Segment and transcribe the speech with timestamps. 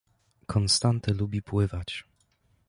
[0.47, 2.03] Konstanty lubi pływać.